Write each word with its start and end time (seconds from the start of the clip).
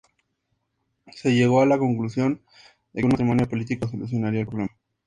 Se 1.13 1.29
llegó 1.35 1.61
a 1.61 1.67
la 1.67 1.77
conclusión 1.77 2.41
de 2.91 3.01
que 3.01 3.05
un 3.05 3.11
matrimonio 3.11 3.47
político 3.47 3.87
solucionaría 3.87 4.39
el 4.39 4.47
problema. 4.47 4.75